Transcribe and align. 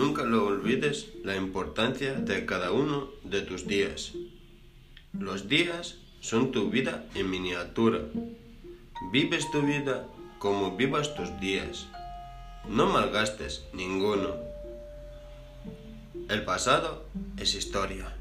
Nunca 0.00 0.22
lo 0.22 0.46
olvides 0.46 1.08
la 1.24 1.36
importancia 1.36 2.14
de 2.14 2.46
cada 2.46 2.72
uno 2.72 3.10
de 3.22 3.42
tus 3.42 3.66
días. 3.66 4.12
Los 5.12 5.46
días 5.46 5.98
son 6.22 6.52
tu 6.52 6.70
vida 6.70 7.04
en 7.14 7.28
miniatura. 7.28 8.00
Vives 9.12 9.50
tu 9.50 9.60
vida 9.60 10.08
como 10.38 10.74
vivas 10.74 11.14
tus 11.14 11.38
días. 11.38 11.86
No 12.66 12.86
malgastes 12.86 13.66
ninguno. 13.74 14.36
El 16.30 16.44
pasado 16.44 17.04
es 17.36 17.54
historia. 17.54 18.19